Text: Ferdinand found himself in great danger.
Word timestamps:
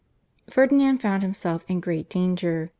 Ferdinand 0.49 0.97
found 0.97 1.21
himself 1.21 1.63
in 1.67 1.79
great 1.79 2.09
danger. 2.09 2.69